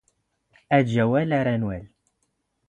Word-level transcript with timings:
ⴰⴷⵊ 0.77 0.95
ⴰⵡⴰⵍ 1.05 1.29
ⴰⵔ 1.37 1.45
ⴰⵏⵡⴰⵍ 1.53 1.83